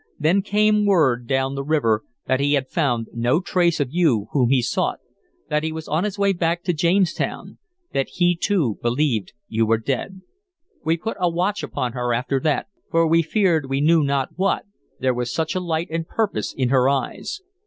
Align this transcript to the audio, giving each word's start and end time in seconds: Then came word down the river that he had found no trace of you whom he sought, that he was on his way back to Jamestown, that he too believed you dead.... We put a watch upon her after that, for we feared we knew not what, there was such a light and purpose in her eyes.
Then 0.17 0.41
came 0.41 0.87
word 0.87 1.27
down 1.27 1.53
the 1.53 1.63
river 1.63 2.03
that 2.25 2.39
he 2.39 2.53
had 2.53 2.67
found 2.69 3.07
no 3.13 3.39
trace 3.39 3.79
of 3.79 3.91
you 3.93 4.29
whom 4.31 4.49
he 4.49 4.59
sought, 4.63 4.97
that 5.49 5.61
he 5.63 5.71
was 5.71 5.87
on 5.87 6.05
his 6.05 6.17
way 6.17 6.33
back 6.33 6.63
to 6.63 6.73
Jamestown, 6.73 7.59
that 7.93 8.07
he 8.13 8.35
too 8.35 8.79
believed 8.81 9.33
you 9.47 9.77
dead.... 9.77 10.21
We 10.83 10.97
put 10.97 11.17
a 11.19 11.29
watch 11.29 11.61
upon 11.61 11.91
her 11.93 12.15
after 12.15 12.39
that, 12.39 12.65
for 12.89 13.05
we 13.05 13.21
feared 13.21 13.69
we 13.69 13.79
knew 13.79 14.01
not 14.01 14.29
what, 14.37 14.63
there 14.99 15.13
was 15.13 15.31
such 15.31 15.53
a 15.53 15.59
light 15.59 15.89
and 15.91 16.07
purpose 16.07 16.51
in 16.51 16.69
her 16.69 16.89
eyes. 16.89 17.41